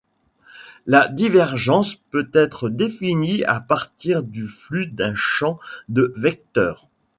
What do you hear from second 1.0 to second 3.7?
divergence peut être définie à